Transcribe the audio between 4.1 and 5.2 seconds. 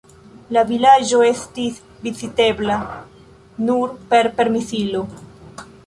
per permesilo.